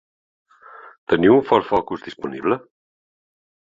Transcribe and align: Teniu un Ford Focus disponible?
Teniu 1.15 1.37
un 1.37 1.47
Ford 1.53 1.71
Focus 1.71 2.05
disponible? 2.09 2.63